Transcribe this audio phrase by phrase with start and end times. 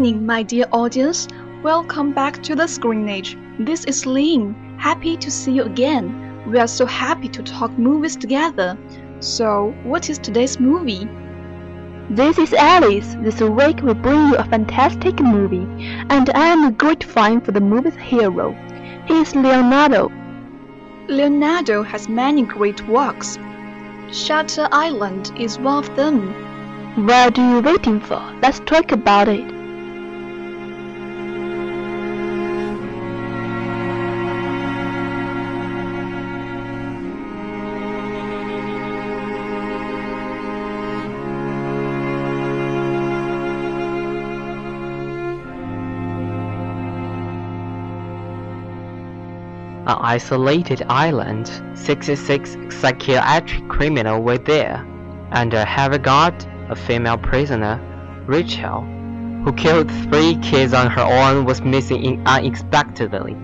[0.00, 1.28] evening, my dear audience.
[1.62, 3.36] Welcome back to the Screen Age.
[3.58, 4.54] This is Lin.
[4.78, 6.42] Happy to see you again.
[6.46, 8.78] We are so happy to talk movies together.
[9.18, 11.06] So, what is today's movie?
[12.08, 13.14] This is Alice.
[13.20, 15.68] This week we bring you a fantastic movie,
[16.08, 18.56] and I am a great fan for the movie's hero.
[19.06, 20.10] He is Leonardo.
[21.08, 23.38] Leonardo has many great works.
[24.10, 26.32] Shutter Island is one of them.
[27.06, 28.22] What are you waiting for?
[28.40, 29.59] Let's talk about it.
[50.00, 54.86] Isolated island, 66 psychiatric criminals were there,
[55.32, 56.34] and a heavy guard,
[56.68, 57.80] a female prisoner,
[58.26, 58.82] Rachel,
[59.44, 63.36] who killed three kids on her own, was missing unexpectedly.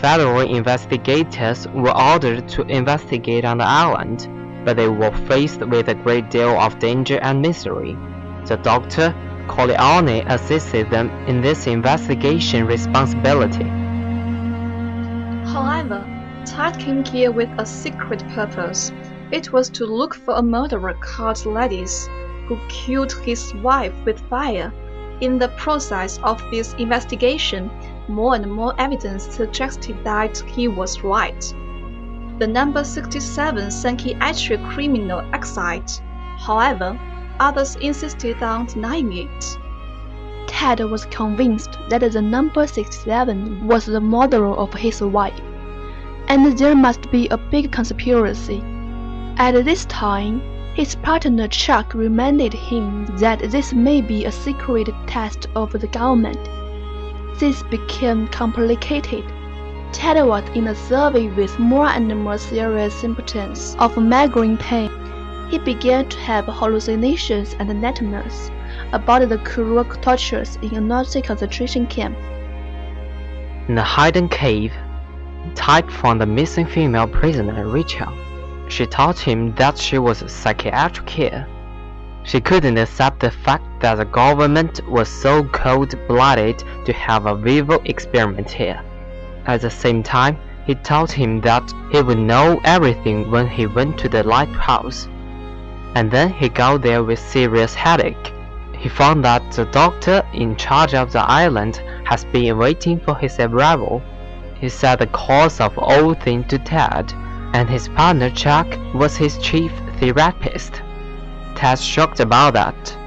[0.00, 4.28] Federal investigators were ordered to investigate on the island,
[4.64, 7.96] but they were faced with a great deal of danger and misery.
[8.46, 9.14] The doctor,
[9.48, 13.85] Corleone, assisted them in this investigation responsibility.
[15.88, 18.90] However, Ted came here with a secret purpose.
[19.30, 22.08] It was to look for a murderer called Laeddis,
[22.48, 24.72] who killed his wife with fire.
[25.20, 27.70] In the process of this investigation,
[28.08, 31.40] more and more evidence suggested that he was right.
[32.40, 36.00] The number 67 psychiatric criminal excited.
[36.36, 36.98] However,
[37.38, 39.58] others insisted on denying it.
[40.48, 45.40] Ted was convinced that the number 67 was the murderer of his wife,
[46.28, 48.62] and there must be a big conspiracy.
[49.38, 50.40] At this time,
[50.74, 56.38] his partner Chuck reminded him that this may be a secret test of the government.
[57.38, 59.24] This became complicated.
[59.92, 64.90] Ted was in a survey with more and more serious symptoms of migraine pain.
[65.50, 68.50] He began to have hallucinations and nightmares
[68.92, 72.18] about the cruel tortures in a Nazi concentration camp.
[73.68, 74.72] In a hidden cave,
[75.54, 78.12] Ted found the missing female prisoner Rachel.
[78.68, 81.46] She told him that she was a psychiatric here.
[82.24, 87.80] She couldn't accept the fact that the government was so cold-blooded to have a vivo
[87.84, 88.82] experiment here.
[89.46, 93.96] At the same time, he told him that he would know everything when he went
[93.98, 95.06] to the lighthouse.
[95.94, 98.32] And then he got there with serious headache.
[98.76, 103.38] He found that the doctor in charge of the island has been waiting for his
[103.38, 104.02] arrival.
[104.66, 107.14] He said the cause of all things to Ted,
[107.52, 109.70] and his partner Chuck was his chief
[110.00, 110.82] therapist.
[111.54, 112.98] Ted shocked about that.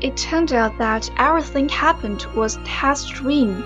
[0.00, 3.62] It turned out that everything happened was Ted's dream.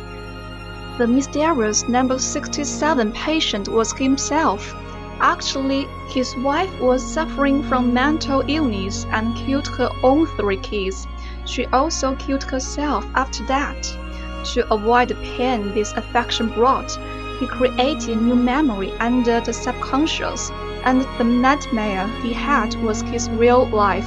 [0.99, 4.75] The mysterious number 67 patient was himself.
[5.21, 11.07] Actually, his wife was suffering from mental illness and killed her own three kids.
[11.47, 14.02] She also killed herself after that.
[14.45, 16.99] To avoid the pain this affection brought,
[17.39, 20.51] he created new memory under the subconscious,
[20.85, 24.07] and the nightmare he had was his real life.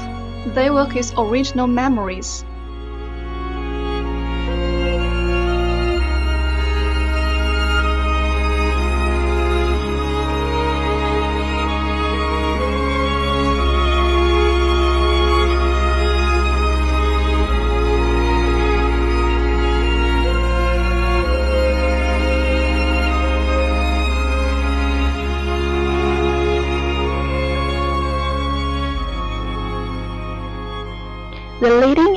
[0.54, 2.46] They were his original memories.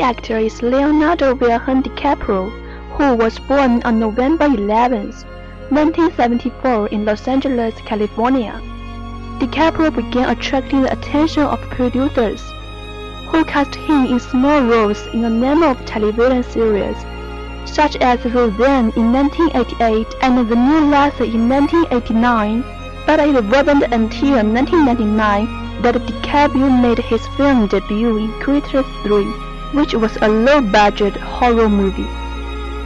[0.08, 2.48] Actor is Leonardo Wilhelm DiCaprio,
[2.96, 5.12] who was born on November 11,
[5.68, 8.58] 1974 in Los Angeles, California.
[9.38, 12.40] DiCaprio began attracting the attention of producers,
[13.26, 16.96] who cast him in small roles in a number of television series,
[17.66, 22.64] such as Roseanne in 1988 and The New Lassie in 1989.
[23.04, 29.94] But it wasn't until 1999 that DiCaprio made his film debut in Critters 3, which
[29.94, 32.08] was a low-budget horror movie.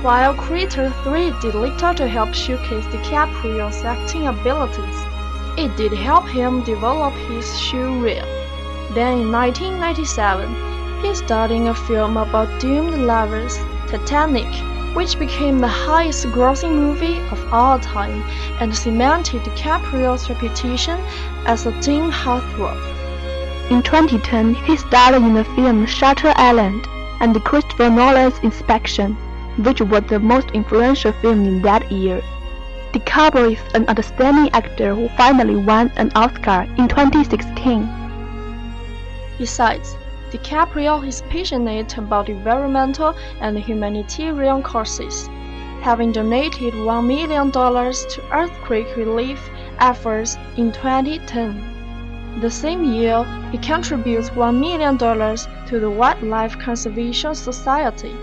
[0.02, 5.04] While Critter 3 did little to help showcase DiCaprio's acting abilities,
[5.56, 8.26] it did help him develop his show reel.
[8.94, 13.56] Then in 1997, he starred in a film about doomed lovers,
[13.86, 14.52] Titanic,
[14.96, 18.22] which became the highest grossing movie of all time
[18.60, 20.98] and cemented DiCaprio's reputation
[21.46, 23.01] as a teen heartthrob.
[23.72, 26.86] In 2010, he starred in the film Shutter Island
[27.20, 29.14] and Christopher Nolan's Inception,
[29.56, 32.20] which was the most influential film in that year.
[32.92, 37.88] DiCaprio is an outstanding actor who finally won an Oscar in 2016.
[39.38, 39.96] Besides,
[40.30, 45.30] DiCaprio is passionate about environmental and humanitarian causes,
[45.80, 49.48] having donated $1 million to earthquake relief
[49.80, 51.71] efforts in 2010.
[52.40, 58.16] The same year, he contributes $1 million to the Wildlife Conservation Society.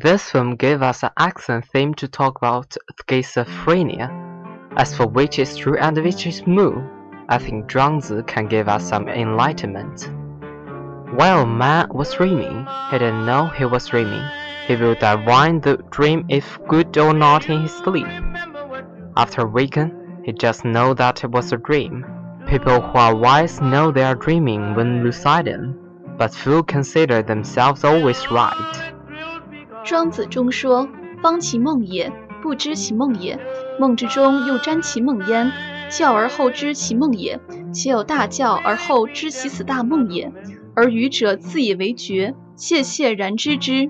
[0.00, 4.10] This film gave us an excellent theme to talk about schizophrenia.
[4.76, 6.82] As for which is true and which is moo,
[7.30, 10.10] I think Zhuangzi can give us some enlightenment.
[11.14, 14.22] While man was dreaming, he didn't know he was dreaming.
[14.66, 18.06] He will divine the dream if good or not in his sleep.
[19.16, 22.04] After waking, he just know that it was a dream.
[22.46, 25.48] People who are wise know they are dreaming when lucid,
[26.18, 28.92] but few consider themselves always right.
[29.86, 30.88] 庄子中说
[31.22, 32.12] ：“方其梦也，
[32.42, 33.38] 不知其梦也。
[33.78, 35.52] 梦之中又沾其梦焉。
[35.88, 37.38] 教而后知其梦也，
[37.72, 40.32] 且有大教而后知其此大梦也。
[40.74, 43.88] 而愚者自以为觉，窃窃然知之。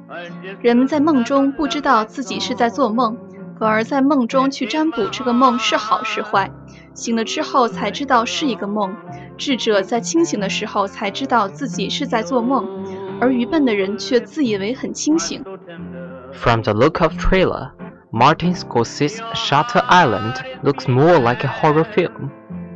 [0.61, 3.17] 人们在梦中不知道自己是在做梦，
[3.59, 6.53] 反而在梦中去占卜这个梦是好是坏。
[6.93, 8.95] 醒了之后才知道是一个梦。
[9.39, 12.85] 智者在清醒的时候才知道自己是在做梦。”
[13.19, 15.43] 而愚笨的人却自以为很清醒。
[15.67, 17.73] From the look of trailer,
[18.13, 22.31] Martin Scorsese's Shutter Island looks more like a horror film.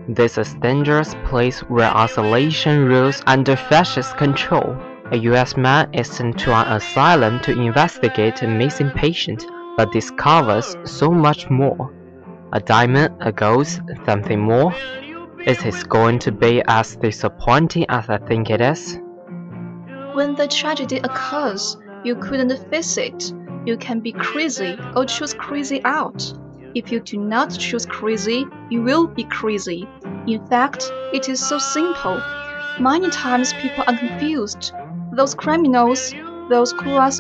[0.09, 4.77] This is a dangerous place where isolation rules under fascist control.
[5.13, 10.77] A US man is sent to an asylum to investigate a missing patient, but discovers
[10.83, 11.95] so much more.
[12.53, 14.75] A diamond, a ghost, something more?
[15.47, 18.99] Is it going to be as disappointing as I think it is?
[20.13, 23.33] When the tragedy occurs, you couldn't face it.
[23.67, 26.33] You can be crazy or choose crazy out.
[26.75, 29.89] If you do not choose crazy, you will be crazy.
[30.27, 32.21] In fact, it is so simple.
[32.79, 34.73] Many times people are confused.
[35.13, 36.15] Those criminals,
[36.49, 37.11] those who are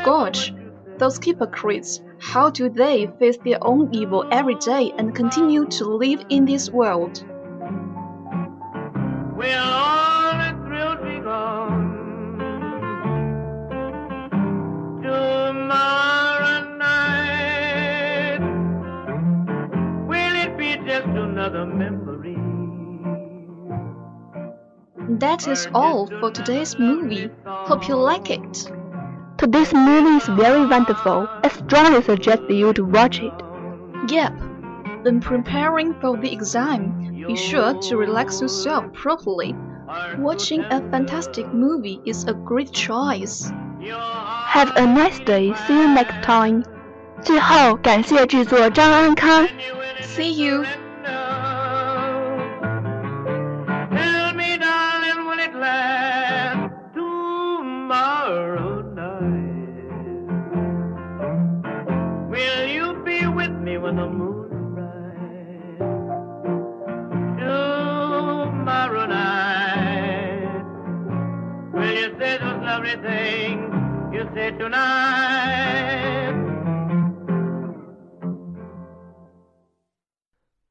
[0.98, 6.22] those hypocrites, how do they face their own evil every day and continue to live
[6.28, 7.24] in this world?
[25.19, 27.29] That is all for today's movie.
[27.45, 28.71] Hope you like it.
[29.37, 31.27] Today's movie is very wonderful.
[31.43, 33.33] I strongly suggest you to watch it.
[34.07, 34.33] Yep.
[35.03, 39.55] When preparing for the exam, be sure to relax yourself properly.
[40.17, 43.51] Watching a fantastic movie is a great choice.
[43.83, 45.53] Have a nice day.
[45.67, 46.63] See you next time.
[47.21, 49.47] 最后，感谢制作张安康。
[50.01, 50.63] See you.